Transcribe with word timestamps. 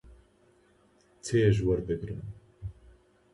چێژ 1.25 1.57
وەردەگرم. 1.67 2.21